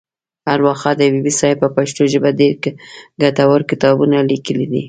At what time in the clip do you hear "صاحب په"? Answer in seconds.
1.39-1.69